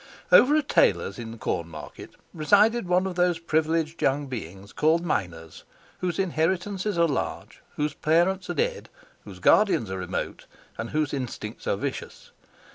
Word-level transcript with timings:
Over 0.31 0.55
a 0.55 0.63
tailor's 0.63 1.19
in 1.19 1.29
the 1.29 1.37
Cornmarket 1.37 2.15
resided 2.33 2.87
one 2.87 3.05
of 3.05 3.13
those 3.13 3.37
privileged 3.37 4.01
young 4.01 4.25
beings 4.25 4.73
called 4.73 5.05
minors, 5.05 5.63
whose 5.99 6.17
inheritances 6.17 6.97
are 6.97 7.07
large, 7.07 7.61
whose 7.75 7.93
parents 7.93 8.49
are 8.49 8.55
dead, 8.55 8.89
whose 9.25 9.37
guardians 9.37 9.91
are 9.91 9.99
remote, 9.99 10.47
and 10.75 10.89
whose 10.89 11.13
instincts 11.13 11.67
are 11.67 11.75
vicious. 11.77 12.31